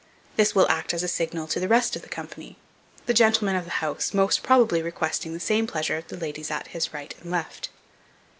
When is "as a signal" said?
0.95-1.45